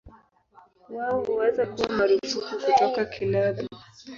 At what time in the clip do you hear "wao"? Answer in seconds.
0.89-1.23